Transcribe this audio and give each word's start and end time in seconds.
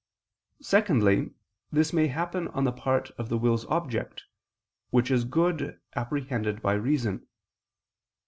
Secondly, 0.63 1.29
this 1.71 1.93
may 1.93 2.07
happen 2.07 2.47
on 2.47 2.63
the 2.63 2.71
part 2.71 3.11
of 3.19 3.29
the 3.29 3.37
will's 3.37 3.67
object, 3.67 4.23
which 4.89 5.11
is 5.11 5.25
good 5.25 5.79
apprehended 5.95 6.59
by 6.59 6.73
reason. 6.73 7.27